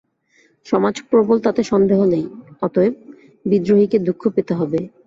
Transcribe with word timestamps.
সমাজ 0.65 0.95
প্রবল 1.09 1.37
তাতে 1.45 1.61
সন্দেহ 1.71 1.99
নেই, 2.05 2.25
অতএব 2.61 2.93
বিদ্রোহীকে 3.45 3.97
দুঃখ 4.07 4.21
পেতে 4.35 4.53
হবে। 4.59 4.79